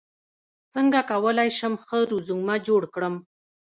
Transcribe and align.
څنګه 0.73 0.99
کولی 1.09 1.49
شم 1.57 1.73
ښه 1.85 1.99
رزومه 2.11 2.55
جوړ 2.67 2.81
کړم 2.93 3.15